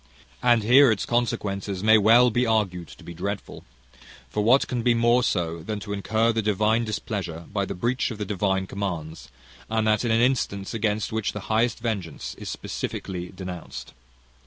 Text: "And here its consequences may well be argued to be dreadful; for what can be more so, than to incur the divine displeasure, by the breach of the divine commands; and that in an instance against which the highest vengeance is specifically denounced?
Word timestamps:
"And 0.41 0.63
here 0.63 0.89
its 0.91 1.05
consequences 1.05 1.83
may 1.83 1.99
well 1.99 2.31
be 2.31 2.43
argued 2.43 2.87
to 2.87 3.03
be 3.03 3.13
dreadful; 3.13 3.63
for 4.31 4.43
what 4.43 4.67
can 4.67 4.81
be 4.81 4.95
more 4.95 5.21
so, 5.21 5.61
than 5.61 5.79
to 5.81 5.93
incur 5.93 6.33
the 6.33 6.41
divine 6.41 6.83
displeasure, 6.85 7.45
by 7.53 7.65
the 7.65 7.75
breach 7.75 8.09
of 8.09 8.17
the 8.17 8.25
divine 8.25 8.65
commands; 8.65 9.29
and 9.69 9.85
that 9.85 10.03
in 10.03 10.09
an 10.09 10.19
instance 10.19 10.73
against 10.73 11.11
which 11.13 11.33
the 11.33 11.41
highest 11.51 11.77
vengeance 11.81 12.33
is 12.39 12.49
specifically 12.49 13.27
denounced? 13.29 13.93